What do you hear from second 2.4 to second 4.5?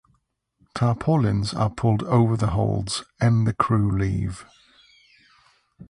holds and the crew leave.